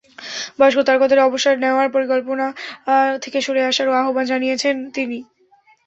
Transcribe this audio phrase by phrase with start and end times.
[0.59, 2.47] বয়স্ক তারকাদের অবসর নেওয়ার পরিকল্পনা
[3.23, 5.19] থেকে সরে আসারও আহ্বান জানিয়েছেন তিনি।